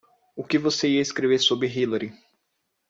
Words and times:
O 0.35 0.43
que 0.43 0.57
você 0.57 0.87
ia 0.89 0.99
escrever 0.99 1.37
sobre 1.37 1.67
Hillary? 1.67 2.11